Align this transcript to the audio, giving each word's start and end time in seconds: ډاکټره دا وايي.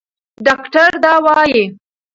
ډاکټره 0.45 0.97
دا 1.03 1.13
وايي. 1.25 1.63